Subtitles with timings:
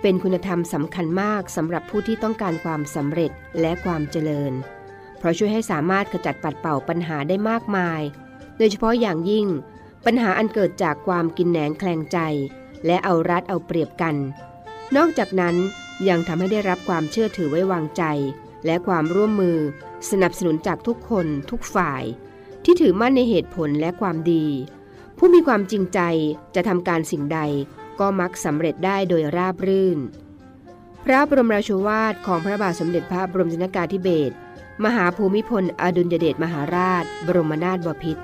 [0.00, 4.52] เป็นคุณธรรมสำคัญมากสำหรับผู้ที่ต้องการความสำเร็จและความเจริญ
[5.18, 8.00] เพราะช่วยให้สามารถขจัดปัดเป่าปัญหาได้มากมาย
[8.58, 9.46] โดยเฉพาะอย่างยิ่ง
[10.04, 12.18] ปัญหาอันเกิดจากความกินแหนงแคลงใจ
[12.86, 14.16] และเอารัดเอาเปรียบกัน
[14.96, 15.56] นอกจากนั้น
[16.08, 18.02] ยังทำให้ได้รับความเชื่อถือไว้วางใจ
[18.66, 19.58] และความร่วมมือ
[20.10, 22.02] สนับสนุนจากทุกคนทุกฝ่าย
[22.64, 24.46] ที่ถือมั่นในเหตุผลและความดี
[25.18, 26.00] ผู้มีความจริงใจ
[26.54, 27.40] จะทำการสิ่งใด
[28.00, 29.98] ก็มักสำเร็จได้โดยราบรื่น
[31.04, 34.34] พระบรมราชวาทของพระบาทสมเด็จพระบรมชนกาธิเบศร
[34.84, 38.22] มหาภูมิพลอดุลยเดชมหาราช บรมนาถบพิตร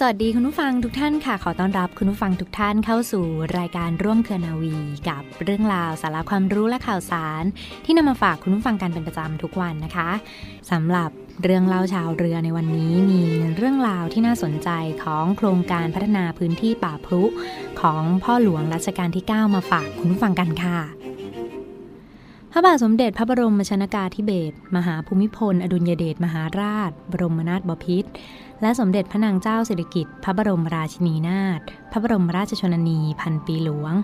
[0.00, 3.24] สวัสดีคุณผู้ฟังทุกท่านค่ะ ขอต้อนรับคุณผู้ฟังทุกท่านเข้าสู่
[3.58, 4.76] รายการร่วมเครือนาวี
[5.08, 7.42] กับเรื่องราวสาระความรู้และข่าวสาร
[7.84, 10.10] ที่นำมาฝากคุณผู้ฟังกันเป็นประจำทุกวันนะคะ
[10.70, 11.10] สำหรับ
[11.42, 13.22] เรื่องเล่าชาวเรือในวันนี้มี
[13.56, 14.68] เรื่องราวที่น่าสนใจ
[15.04, 17.22] ของโครงการพัฒนาพื้นที่ป่าพรุ
[17.80, 20.78] ของพ่อหลวงรัชกาลที่ 9 มาฝากคุณผู้ฟังกันค่ะ
[22.52, 28.10] พระบาทสมเด็จพระบรมชนากาธิเบศรมหาภูมิพล อดุลยเดชมหาราช บรมนาถบพิตร
[28.60, 31.60] และสมเด็จพระนางเจ้าสิริกิติ์พระบรมราชินีนาถ
[31.92, 33.94] พระบรมราชชนนีพันปีหลวง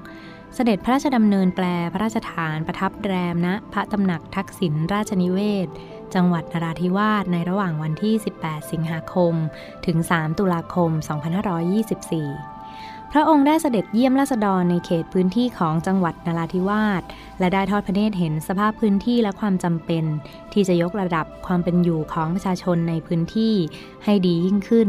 [0.55, 5.69] เสด็จพระราชดำเนินแปลพระราชฐานประทับแรมณะพระตำหนักทักษิณราชนิเวศ
[6.15, 9.35] จังหวัดนราธิวาสในระหว่างวันที่ 18 สิงหาคม
[9.87, 12.54] ถึง 3 ตุลาคม 2524
[13.17, 17.03] พระองค์ได้เสด็จเยี่ยมราษฎรในเขตพื้นที่ของจังหวัดนราธิวาส
[17.39, 20.05] และได้ทอดพระเนตรเห็นสภาพพื้นที่และความจำเป็น
[20.53, 23.55] ที่จะยกระดับความเป็นอยู่ของประชาชนในพื้นที่
[24.05, 24.89] ให้ดียิ่งขึ้น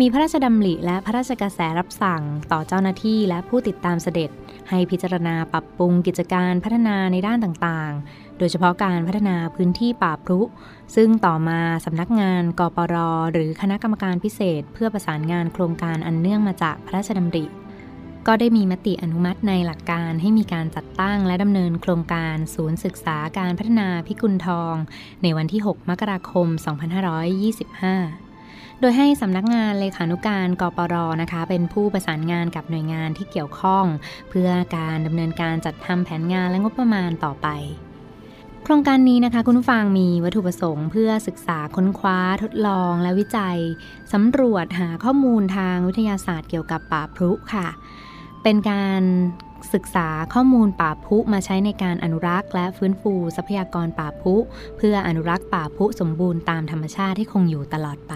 [0.00, 4.30] มีพระราชดำริและพระราชกระแสรับสั่งต่อเจ้าหน้าที่และผู้ติดตามเสด็จ
[4.68, 10.40] ให้พิจารณาปรับปรุงกิจการพัฒนาในด้านต่างๆ โดยเฉพาะการพัฒนาพื้นที่ป่าพรุ
[10.96, 12.96] ซึ่งต่อมาสำนักงานกปร
[13.32, 17.44] หรือคณะกรรมการพิเศษ เพื่อประสานงานโครงการอันเนื่องมาจากพระราชดำริ
[18.26, 24.74] ก็ได้มีมติอนุมัติในหลักการให้มีการจัดตั้งและดำเนินโครงการศูนย์ศึกษาการพัฒนาพิกุลทอง
[25.22, 28.25] ในวันที่ 6 มกราคม 2525
[28.80, 33.84] โดยให้สำนักงานเลขานุการกปรนะคะ เป็นผู้ประสานงานกับหน่วยงานที่เกี่ยวข้อง
[34.30, 37.48] เพื่อการดำเนินการจัดทำแผนงานและงบประมาณต่อไป
[38.64, 43.58] โครงการนี้นะคะคุณผู้ฟังมีวัตถุประสงค์ เพื่อศึกษาค้นคว้าทดลองและวิจัย
[44.12, 47.68] สำรวจหาข้อมูลทางวิทยาศาสตร์เกี่ยวกับป่าพรุค่ะ
[48.42, 49.02] เป็นการ
[49.74, 54.34] ศึกษาข้อมูลป่าพุมาใช้ในการอนุรักษ์ และฟื้นฟูทรัพยากรป่าพุ
[54.76, 58.14] เพื่ออนุรักษ์ป่าพุสมบูรณ์ตามธรรมชาติที่คงอยู่ตลอดไป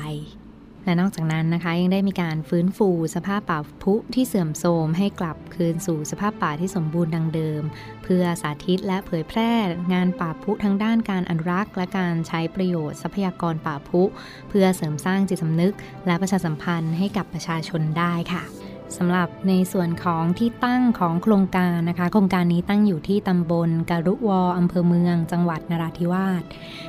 [0.90, 7.62] และนอกจากนั้นนะคะยังได้มีการฟื้นฟูสภาพป่าพุที่เสื่อมโทรมให้กลับคืนสู่สภาพป่าที่สมบูรณ์ดังเดิม
[8.04, 9.52] เพื่อสาธิตและเผยแพร่
[9.92, 14.02] งานป่าพุทั้งด้านการอนุรักษ์ และการใช้ประโยชน์ทรัพยากรป่าพุ
[14.48, 15.74] เพื่อเสริมสร้างจิตสำนึก
[16.06, 18.59] และประชาสัมพันธ์ให้กับประชาชนได้ค่ะ
[18.98, 26.42] สำหรับในส่วนของที่ตั้งของโครงการนะคะ โครงการนี้ตั้งอยู่ที่ตำบลการุวออำเภอเมือง จังหวัดนราธิวาส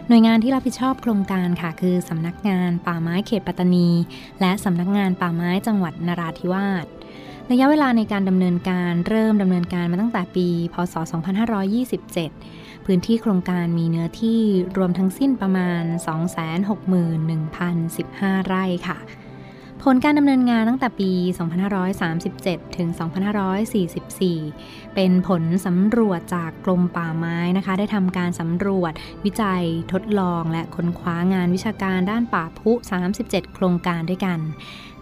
[0.08, 3.90] หน่วยงานที่รับผิดชอบโครงการค่ะ คือสำนักงานป่าไม้เขตปัตตานี
[4.42, 6.86] และสำนักงานป่าไม้จังหวัดนราธิวาส
[7.52, 10.96] ระยะเวลาในการดำเนินการเริ่มดำเนินการมาตั้งแต่ปี พศ
[11.92, 14.40] 2527 พื้นที่โครงการมีเนื้อที่
[14.78, 15.84] รวมทั้งสิ้นประมาณ
[17.36, 18.98] 261,015 ไร่ค่ะ
[19.86, 21.12] ผลการดำเนินงานตั้งแต่ปี
[21.94, 22.88] 2537 ถึง
[24.12, 28.94] 2544 เป็นผลสำรวจจากกรมป่าไม้นะคะ ได้ทำการสำรวจ
[29.26, 32.72] วิจัย ทดลอง และค้นคว้างานวิชาการด้านป่าพุ
[33.14, 34.40] 37 โครงการด้วยกัน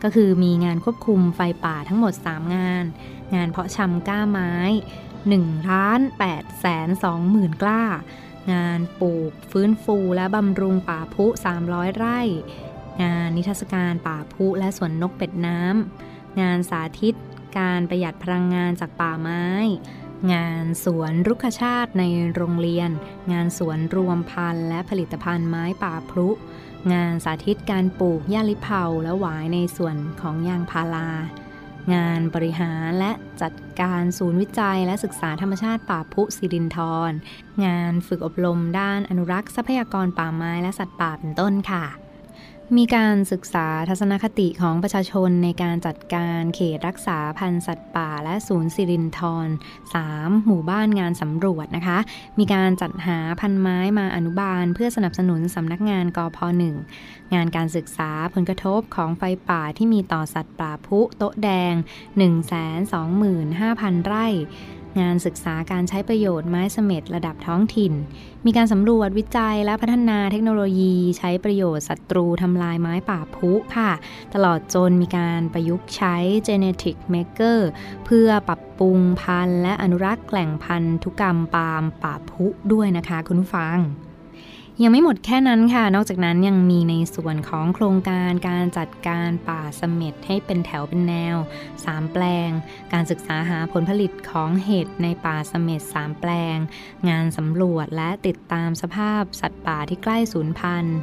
[0.03, 2.83] ก็คือมีงานควบคุมไฟป่าทั้งหมด 3 งาน
[3.35, 4.53] งานเพาะชำกล้าไม้
[5.11, 7.83] 1ล้าน8แสน2หมื่นกล้า
[8.53, 11.25] งานปลูก ฟื้นฟูและบำรุงป่าพุ
[11.61, 12.21] 300 ไร่
[13.03, 17.15] งานนิทรรศการป่าพุและสวนนกเป็ดน้ำ งานสาธิต
[17.59, 19.45] การประหยัดพลังงานจากป่าไม้
[20.33, 22.03] งานสวนรุกขชาติใน
[22.35, 22.89] โรงเรียน
[23.31, 26.29] งานสวนรวมพันธุ์และผลิตภัณฑ์ไม้ป่าพลุ
[26.93, 31.09] งานสาธิตการปลูกย่าลิเผาและหวายในส่วนของยางพารา
[31.93, 33.11] งานบริหารและ
[33.41, 36.77] จัดการศูนย์วิจัยและศึกษาธรรมชาติป่าพุสิรินท
[37.09, 37.11] ร
[37.65, 41.85] งานฝึกอบรมด้านอนุรักษ์ทรัพยากรป่าไม้และสัตว์ป่าเป็นต้นค่ะ
[42.77, 49.47] มีการศึกษาทัศนคติของประชาชนในการจัดการเขตรักษาพันธุ์สัตว์ป่า และศูนย์สิรินทร
[49.97, 50.45] 3.
[50.45, 51.99] หมู่บ้านงานสำรวจนะคะ
[52.39, 56.37] มีการจัดหาพันไม้มาอนุบาล เพื่อสนับสนุนสำนักงานกพ
[56.87, 61.73] .1 งานการศึกษาผลกระทบของไฟป่าที่มีต่อสัตว์ป่าพุโต๊ะแดง
[62.71, 64.27] 125,000 ไร่
[64.99, 67.93] งานศึกษาการใช้ประโยชน์ไม้เสม็ดระดับท้องถิ่น
[68.45, 73.91] มีการสำรวจวิจัยและพัฒนาเทคโนโลยี ใช้ประโยชน์ศัตรูทำลายไม้ป่าพุค่ะ
[74.33, 76.15] ตลอดจนมีการประยุกต์ใช้
[76.47, 77.59] Genetic Maker
[78.05, 83.77] เพื่อปรับปรุงพันธุ์และอนุรักษ์แหล่งพันธุกรรมปาล์มป่าพุด้วยนะคะคุณผู้ฟัง
[84.83, 91.35] ยังไม่หมดแค่นั้นค่ะ นอกจากนั้นยังมีในส่วนของโครงการการจัดการป่าสมเม็ดให้เป็นแถวเป็นแนว
[91.75, 92.49] 3 แปลง
[92.93, 96.57] การศึกษาหาผลผลิตของเห็ดในป่าสมเม็ด3 แปลง
[97.09, 100.97] งานสำรวจและติดตามสภาพสัตว์ป่าที่ใกล้สูญพันธุ์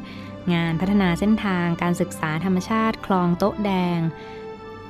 [0.55, 3.99] งานพัฒนาเส้นทางการศึกษาธรรมชาติคลองโต๊ะแดง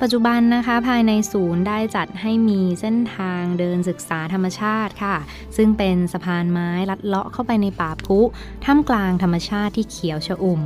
[0.03, 5.17] ปัจจุบันนะคะภายในศูนย์ได้จัดให้มีเส้นทางเดินศึกษาธรรมชาติค่ะ
[5.57, 8.21] ซึ่งเป็นสะพานไม้ลัดเลาะเข้าไปในป่าพุ
[8.65, 10.63] ท่ามกลางธรรมชาติที่เขียวชอุ่ม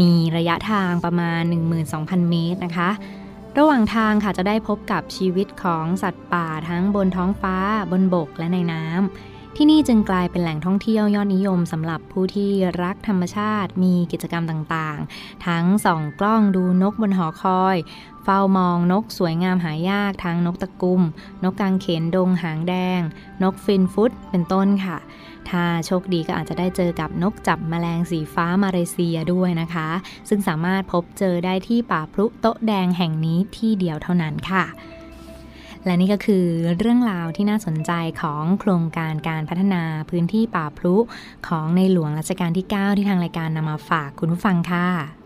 [0.00, 1.42] มีระยะทางประมาณ
[1.86, 2.90] 12,000 เมตรนะคะ
[3.58, 7.56] ระหว่างทางค่ะจะได้พบกับชีวิตของสัตว์ป่าทั้งบนท้องฟ้า
[7.92, 12.50] บนบกและในน้ำที่นี่จึงกลายเป็นแหล่งท่องเที่ยวยอดนิยมสำหรับผู้ที่
[12.82, 17.76] รักธรรมชาติมีกิจกรรมต่างๆ ทั้งส่องกล้องดูนกบนหอคอย
[18.24, 21.02] เฝ้ามองนกสวยงามหายากทั้งนกตะกุม
[21.44, 23.00] นกกางเขนดงหางแดง
[23.42, 24.98] นกฟินฟุตเป็นต้นค่ะ
[25.48, 29.88] ถ้าโชคดีก็อาจจะได้เจอกับนกจับแมลงสีฟ้ามาเลเซียด้วยนะคะ
[30.28, 34.64] ซึ่งสามารถพบเจอได้ที่ป่าพลุโต๊ะแดงแห่งนี้ที่เดียวเท่านั้นค่ะ
[35.84, 36.46] และนี่ก็คือ
[36.78, 40.96] เรื่องราวที่น่าสนใจของโครงการการพัฒนาพื้นที่ป่าพลุ
[41.48, 45.19] ของในหลวงรัชกาลที่ 9 ที่ทางรายการนำมาฝากคุณผู้ฟังค่ะ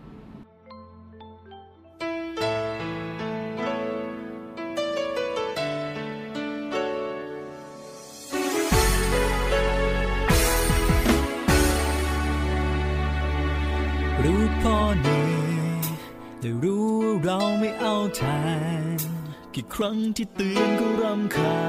[19.55, 21.63] กี่ครั้งที่เตือนก็รำคา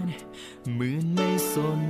[0.00, 0.02] ญ
[0.72, 1.80] เหมือนไม่สน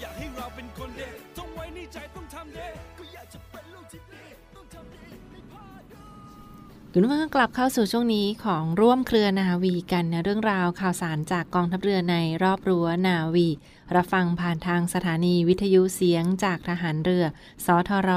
[0.00, 2.66] อยากให้เราเป็นคนเดีต้องไว้ในใจต้องทำเดี
[2.98, 4.22] ก็อยากจะเป็นลูกที่ดี
[4.56, 4.98] ต้องทำดี
[5.30, 5.96] ให้พ่อดู
[6.92, 13.48] คุณผู้ฟังกลับเข้าสู่ช่วงนี้ของร่วมเครือนาวีกันนะเรื่องราวข่าวสารจากกองทัพเรือในรอบรั้วนาวี
[13.96, 17.24] รับฟังผ่านทางสถานีวิทยุเสียงจากทหารเรือ
[17.66, 18.10] สทร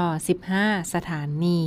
[0.44, 1.60] 15 สถานี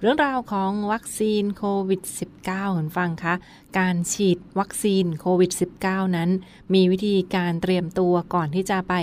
[0.00, 2.02] เรื่องราวของวัคซีนโควิด
[2.40, 3.34] -19 คุณฟังคะ
[3.78, 5.52] การฉีดวัคซีนโควิด
[5.84, 6.30] -19 นั้น
[6.74, 8.94] มีวิธีการเตรียมตัวก่อนที่จะไป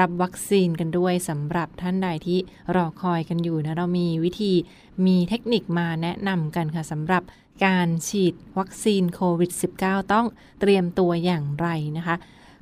[0.00, 2.38] รับวัคซีนกันด้วยสำหรับท่านใดที่
[2.76, 4.52] รอคอยกันอยู่นะ เรามีวิธี
[5.06, 7.22] มีเทคนิคมาแนะนำกันค่ะสำหรับ
[7.66, 9.50] การฉีดวัคซีนโควิด
[9.82, 10.26] -19 ต้อง
[10.60, 12.16] เตรียมตัวอย่างไรนะคะ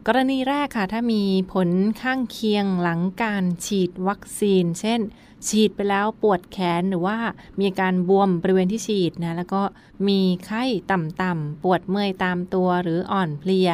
[0.07, 1.69] กรณีแรกค่ะ ถ้ามีผล
[2.03, 5.01] ข้างเคียงหลังการฉีดวัคซีน เช่น
[5.49, 7.19] ฉีดไปแล้วปวดแขนหรือว่า
[7.59, 9.63] มีอาการบวมบริเวณที่ฉีดนะ แล้วก็
[10.09, 13.71] มีไข้ต่ำๆปวดเมื่อยตามตัวหรืออ่อนเพลีย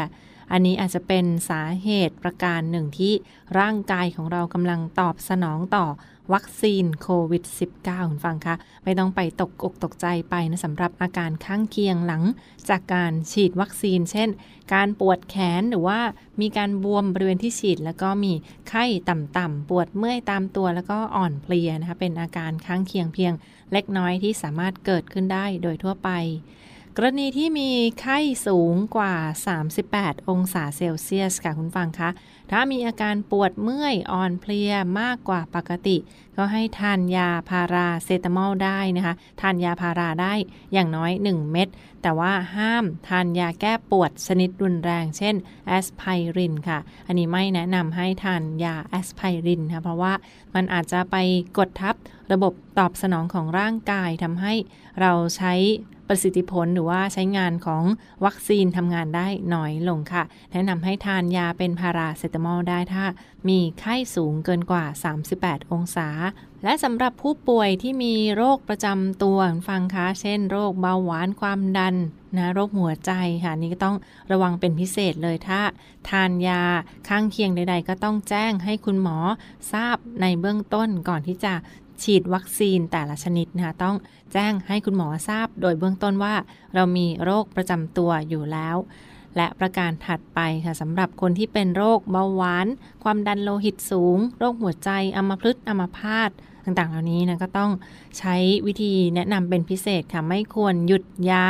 [0.53, 3.13] อันนี้อาจจะเป็นสาเหตุประการหนึ่งที่
[3.59, 5.87] ร่างกายของเรากำลังตอบสนองต่อ
[6.35, 7.45] วัคซีนโควิด
[7.79, 12.23] -19 คุณฟังคะไม่ต้องไปตกอกตกใจไปนะสำหรับอาการข้างเคียงหลัง
[12.69, 14.29] จากการฉีดวัคซีน เช่น
[14.75, 16.01] การปวดแขนหรือว่า
[16.41, 18.33] มีการบวมบริเวณที่ฉีด แล้วก็มี
[18.69, 23.33] ไข้ต่ำๆปวดเมื่อยตามตัวแล้วก็อ่อนเพลียนะคะเป็นอาการข้างเคียงเพียง
[23.73, 26.11] เล็กน้อยที่สามารถเกิดขึ้นได้โดยทั่วไป
[26.99, 29.15] กรณีที่มีไข้สูงกว่า
[29.73, 32.11] 38 องศาเซลเซียสค่ะคุณฟังคะ
[32.51, 35.97] ถ้ามีอาการปวดเมื่อยอ่อนเพลียมากกว่าปกติ
[36.37, 40.35] ก็ให้ทานยาพาราเซตามอลได้นะคะ ทานยาพาราได้
[40.73, 41.69] อย่างน้อย 1 เม็ด
[42.03, 45.35] แต่ว่าห้ามทานยาแก้ปวดชนิดรุนแรง เช่น
[45.67, 46.03] แอสไพ
[46.37, 50.13] รินค่ะ อันนี้ไม่แนะนำให้ทานยาแอสไพรินค่ะเพราะว่า
[50.55, 51.17] มันอาจจะไป
[51.59, 51.95] กดทับ
[52.33, 54.55] ระบบตอบสนองของร่างกายทำให้
[55.01, 55.55] เราใช้
[56.11, 57.83] ประสิทธิผลหรือว่าใช้งานของ
[58.25, 60.23] วัคซีนทำงานได้น้อยลงค่ะ
[60.53, 63.05] แนะนำให้ทานยาเป็นพาราเซตามอลได้ถ้า
[63.49, 64.85] มีไข้สูงเกินกว่า
[65.29, 66.09] 38 องศา
[66.65, 69.39] และสำหรับผู้ป่วยที่มีโรคประจำตัว
[69.69, 71.97] ฟังคะเช่น โรคเบาหวานความดัน
[72.37, 73.13] นะโรคหัวใจ
[73.45, 73.97] ค่ะนี่ก็ต้อง
[74.33, 75.61] ระวังเป็นพิเศษเลยถ้า
[76.09, 76.63] ทานยา
[77.09, 79.19] ข้างเคียงใด ๆ ก็ต้องแจ้งให้คุณหมอ
[79.73, 81.55] ทราบในเบื้องต้นก่อนที่จะ
[82.03, 83.97] ฉีดวัคซีนแต่ละชนิดนะคะต้อง
[84.33, 86.35] แจ้งให้คุณหมอทราบโดยเบื้องต้นว่า
[86.75, 88.77] เรามีโรคประจำตัวอยู่แล้ว
[89.37, 92.67] และประการถัดไปค่ะสำหรับคนที่เป็นโรคเบาหวาน
[93.05, 96.31] ความดันโลหิตสูง โรคหัวใจอัมพฤกษ์อัมพาต
[96.65, 97.71] ต่างๆ เหล่านี้นะก็ต้อง
[98.19, 98.35] ใช้
[98.67, 101.47] วิธีแนะนำเป็นพิเศษค่ะไม่ควรหยุดยา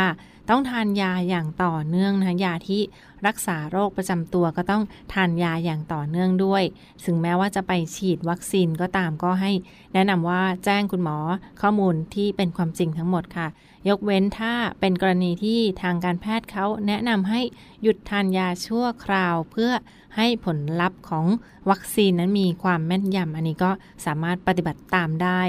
[0.50, 2.82] ต้องทานยาอย่างต่อเนื่องนะยาที่
[3.26, 6.62] รักษาโรคประจำตัวก็ต้องทานยาอย่างต่อเนื่องด้วย
[7.04, 9.52] ถึงแม้ว่าจะไปฉีดวัคซีนก็ตามก็ให้
[9.94, 11.18] แนะนำว่าแจ้งคุณหมอ
[11.60, 13.46] ข้อมูลที่เป็นความจริงทั้งหมดค่ะ
[13.88, 17.40] ยกเว้นถ้าเป็นกรณีที่ทางการแพทย์เขาแนะนำให้
[17.82, 19.72] หยุดทานยาชั่วคราว เพื่อ
[20.16, 21.26] ให้ผลลัพธ์ของ
[21.70, 23.70] วัคซีนนั้นมีความแม่นยำอันนี้ก็
[24.06, 25.42] สามารถปฏิบัติตามได้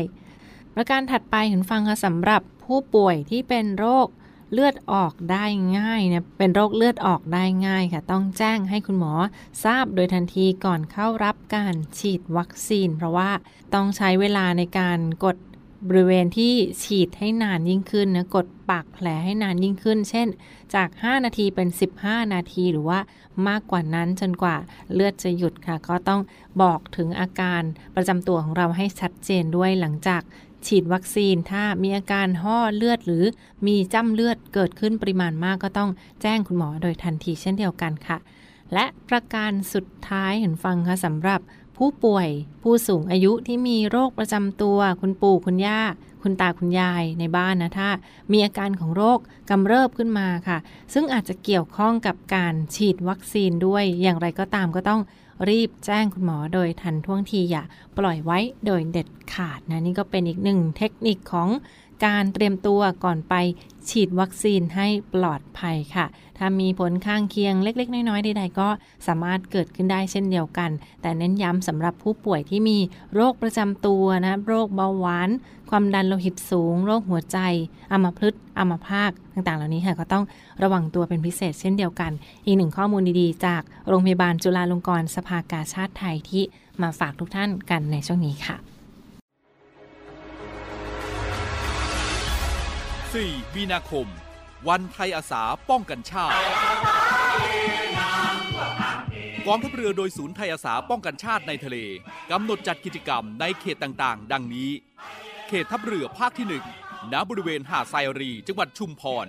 [0.75, 4.08] ประการถัดไปคุณฟังค่ะสำหรับผู้ป่วยที่เป็นโรค
[4.54, 5.46] เลือดออกได้
[5.77, 9.13] ง่ายเนี่ยเป็นโรคเลือดออกได้ง่ายค่ะ ต้องแจ้งให้คุณหมอ
[9.63, 13.30] ทราบโดยทันทีก่อนเข้ารับการฉีดวัคซีน เพราะว่า
[13.74, 15.38] ต้องใช้เวลาในการกด
[15.88, 20.27] บริเวณที่ฉีดให้นานยิ่งขึ้นนะกดปากแผลให้นานยิ่งขึ้น เช่น
[20.75, 21.68] จาก 5 นาทีเป็น
[22.01, 23.00] 15 นาทีหรือว่า
[23.48, 24.56] มากกว่านั้นจนกว่า
[24.94, 26.22] เลือดจะหยุดค่ะ ก็ต้อง
[26.62, 27.62] บอกถึงอาการ
[27.96, 30.22] ประจำตัวของเราให้ชัดเจนด้วยหลังจาก
[30.66, 33.24] ฉีดวัคซีนถ้ามีอาการห่อเลือดหรือ
[33.68, 35.90] มีจ้ำเลือดเกิดขึ้นปริมาณมากก็ต้อง
[36.22, 38.18] แจ้งคุณหมอโดยทันทีเช่นเดียวกันค่ะ
[38.74, 41.40] และประการสุดท้ายเห็นฟังค่ะสำหรับ
[41.78, 42.28] ผู้ป่วย
[42.64, 45.82] ผู้สูงอายุที่มีโรคประจำตัว คุณปู่คุณย่า
[46.24, 47.90] คุณตาคุณยายในบ้านนะถ้า
[48.32, 50.58] มีอาการของโรคกำเริบขึ้นมาค่ะ
[50.94, 55.02] ซึ่งอาจจะเกี่ยวข้องกับการฉีดวัคซีนด้วยอย่างไรก็ตามก็ต้อง
[55.50, 57.63] รีบแจ้งคุณหมอโดยทันท่วงทีอย่า
[57.98, 61.50] ปล่อยไว้โดยเด็ดขาดนะนี่ก็เป็นอีกหนึ่งเทคนิคของ
[62.06, 63.36] การเตรียมตัวก่อนไป
[63.89, 66.06] ฉีดวัคซีนให้ปลอดภัยค่ะ
[66.39, 68.67] ถ้ามีผลข้างเคียงเล็ก ๆ น้อยๆใดๆก็
[69.08, 70.70] สามารถเกิดขึ้นได้เช่นเดียวกัน
[71.01, 72.77] แต่เน้นย้ำสำหรับผู้ป่วยที่มี
[73.13, 75.29] โรคประจำตัวนะโรคเบาหวาน
[75.70, 77.38] ความดันโลหิตสูง โรคหัวใจ
[77.91, 80.24] อัมพฤกษ์อัมพาตต่างๆ เหล่านี้ค่ะก็ต้อง
[80.63, 82.12] ระวังตัวเป็นพิเศษเช่นเดียวกัน
[82.46, 86.44] อีกหนึ่งข้อมูลดีๆ จากโรงพยาบาลจุฬาลงกรณ์สภากาชาติไทยที่
[86.82, 88.58] มาฝากทุกท่านกันในช่วงนี้ค่ะ
[93.17, 94.08] 4 มีนาคม
[94.68, 96.38] วันไทยอาสาป้องกันชาติ
[99.48, 101.78] กองทัพเรือโดยศูนย์ไทยอาสาป้องกันชาติในทะเล
[102.32, 104.72] กำหนดจัดกิจกรรมในเขตต่างๆ ดังนี้
[105.48, 106.48] เขตทัพเรือภาคที่
[106.84, 109.28] 1ณบริเวณหาดไซรีจังหวัดชุมพร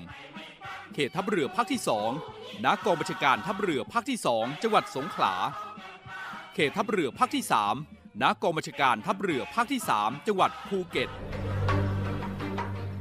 [0.94, 1.80] เขตทัพเรือภาคที่
[2.22, 5.34] 2ณกองบัญชาการทัพเรือภาคที่ 2 จังหวัดสงขลา
[6.54, 7.44] เขตทัพเรือภาคที่
[7.82, 11.10] 3ณกองบัญชาการทัพเรือภาคที่ 3 จังหวัดภูเก็ต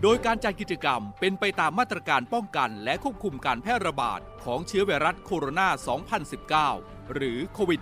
[0.01, 5.67] โดยการจัดกิจกรรมเป็นไปตามมาตรการป้องกันและควบคุมการแพร่ระบาดของเชื้อไวรัสโคโรนา
[6.65, 7.81] 2019 หรือโควิด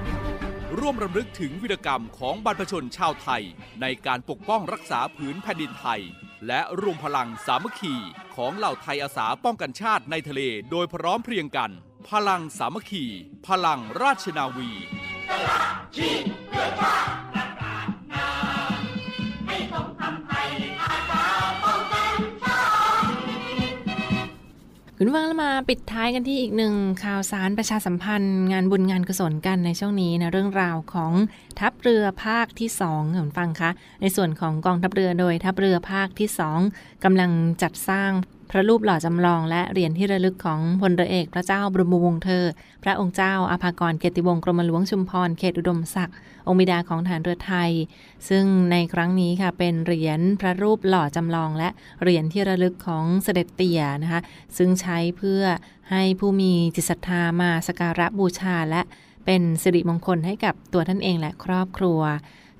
[0.00, 3.42] -19 ร่วมรำลึกถึงวีรกรรมของบรรพชนชาวไทย
[3.80, 6.02] ในการปกป้องรักษาผืนแผ่นดินไทย
[6.46, 7.94] และรวมพลังสามัคคี
[8.36, 11.70] ของเหล่าไทยอาสาป้องกันชาติในทะเล โดยพร้อมเพรียงกัน
[12.08, 13.04] พลังสามัคคี
[13.46, 14.70] พลังราชนาวี
[25.02, 31.12] คุณฟังแล้วมาปิดท้ายกันที่อีกหนึ่งข่าวสารประชาสัมพันธ์ งานบุญงานกุศลกันในช่วงนี้นะเรื่องราวของ
[31.60, 33.70] ทัพเรือภาคที่2คุณฟังคะ
[34.02, 36.28] ในส่วนของกองทัพเรือโดยทัพเรือภาคที่
[36.66, 37.30] 2กำลัง
[37.62, 38.10] จัดสร้าง
[38.50, 42.44] พระรูปหล่อจำลองและเหรียญที่ระลึกของพลเรือเอกพระเจ้าบรมวงศ์เธอ
[42.82, 47.70] พระองค์เจ้าอาภากรเกยรติวงศ์กรมหลวงชุมพรเขตอุดมศักดิ์องค์บิดาของทหารเรือไทย
[48.28, 51.68] ซึ่งในครั้งนี้ค่ะเป็นเหรียญพระรูปหล่อจำลอง และ
[52.02, 54.20] เหรียญที่ระลึกของเสด็จเตี่ยนะคะ
[54.56, 55.42] ซึ่งใช้เพื่อ
[55.90, 58.82] ให้ผู้มีจิตศรัทธามาสการะบูชาและ
[59.26, 62.00] เป็นสิริมงคลให้กับตัวท่านเองและครอบครัว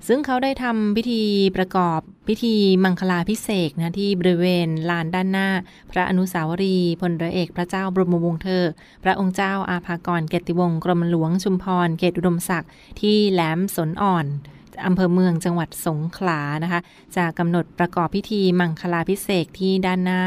[0.07, 1.21] ซึ่งเขาได้ทำพิธี
[1.57, 5.49] ประกอบพิธีมังคลาพิเศษนะที่บริเวณลานด้านหน้า
[5.91, 8.65] พระอนุสาวรีย์พลเรือเอกพระเจ้าบรมวงศ์เธอ
[9.03, 14.25] พระองค์เจ้าอาภากรเกติวงศ์กรมหลวงชุมพรเขตอุดมศักดิ์ที่แหลมสนอ่อน
[14.85, 16.81] อำเภอเมืองจังหวัดสงขลานะคะ
[17.15, 20.23] จะกำหนดประกอบพิธีมังคลาพิเศษที่ด้านหน้า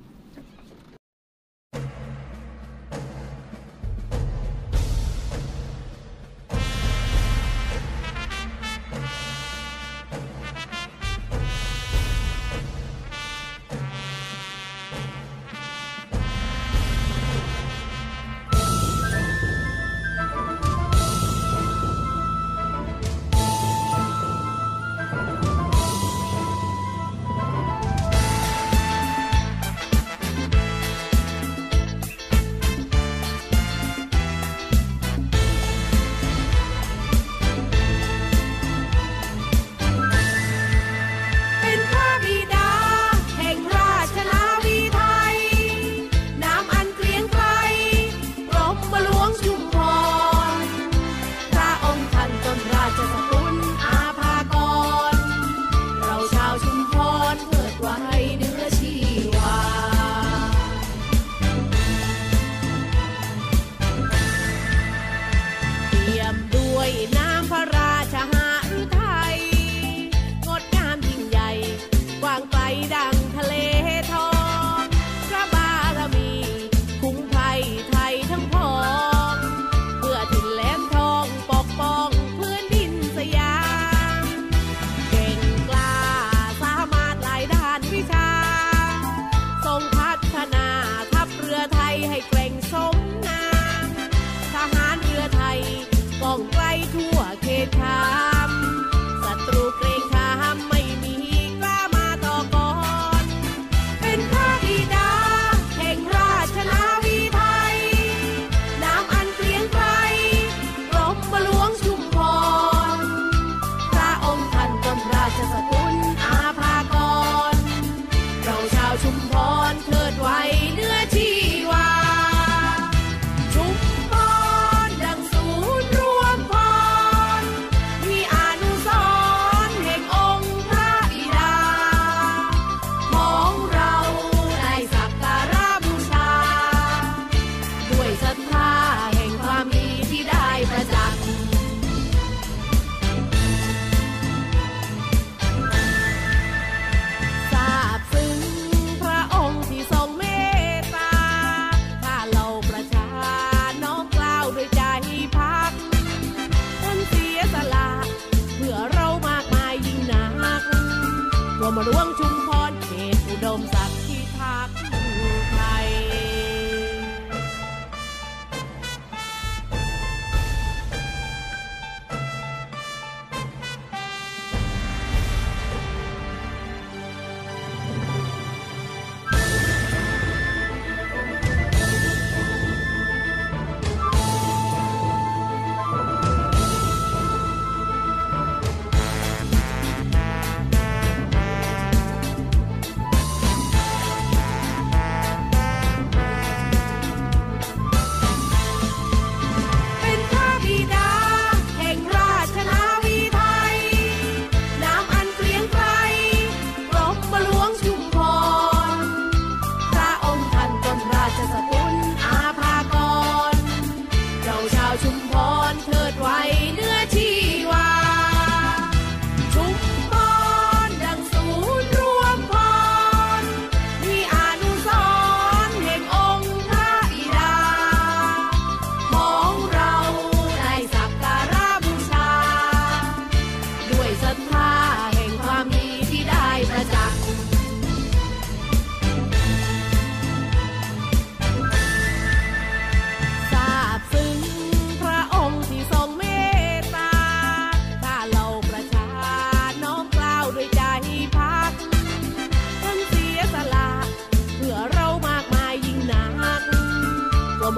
[161.76, 163.89] มรวงชุมพรเขตอุดมศักดิ์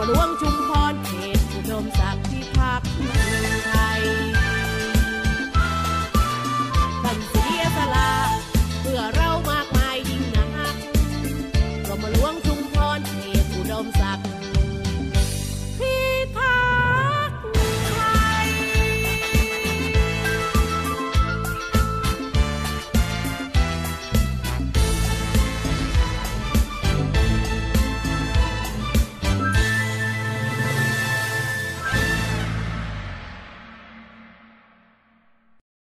[0.02, 0.41] for the one